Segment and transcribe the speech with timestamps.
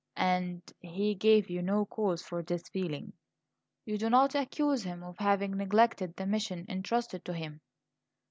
[0.17, 3.13] "And he gave you no cause for this feeling?
[3.85, 7.61] You do not accuse him of having neglected the mission intrusted to him?"